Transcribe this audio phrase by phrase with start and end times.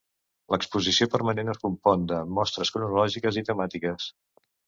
[0.53, 4.09] L'exposició permanent es compon de mostres cronològiques i temàtiques.